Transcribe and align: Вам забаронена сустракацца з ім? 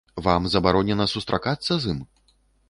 Вам 0.27 0.47
забаронена 0.53 1.07
сустракацца 1.13 1.71
з 1.85 1.93
ім? 1.97 2.01